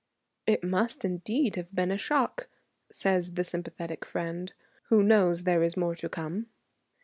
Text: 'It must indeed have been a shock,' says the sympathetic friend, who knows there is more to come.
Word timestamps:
'It 0.47 0.63
must 0.63 1.05
indeed 1.05 1.55
have 1.55 1.75
been 1.75 1.91
a 1.91 1.95
shock,' 1.99 2.47
says 2.91 3.33
the 3.33 3.43
sympathetic 3.43 4.03
friend, 4.03 4.53
who 4.85 5.03
knows 5.03 5.43
there 5.43 5.61
is 5.61 5.77
more 5.77 5.93
to 5.93 6.09
come. 6.09 6.47